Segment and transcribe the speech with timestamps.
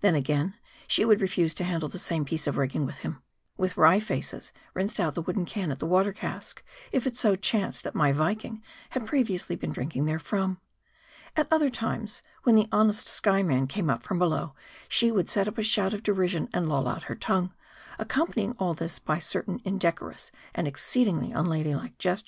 [0.00, 0.54] Then again,
[0.88, 3.22] she would refuse to handle the same piece of rigging with him;
[3.56, 7.36] with wry faces, rinsed out the wooden can at the water cask, if it so
[7.36, 10.58] chanced that my Viking had previ ously been drinking therefrom.
[11.36, 14.56] At other times, when the honest Skyeman came up from below,
[14.88, 17.54] she would set up a shout of derision, and loll out her tongue;
[17.96, 22.18] accompanying all this by certain indecorous and exceedingly unladylike ges M A R D I.